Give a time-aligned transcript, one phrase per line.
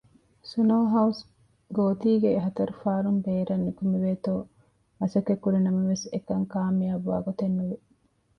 [0.49, 1.21] ސުނޯހައުސް
[1.77, 4.33] ގޯތީގެ ހަތަރު ފާރުން ބޭރަށް ނުކުމެވޭތޯ
[4.99, 7.77] މަސައްކަތްކުރި ނަމަވެސް އެކަން ކާމިޔާބުވާ ގޮތެއް ނުވި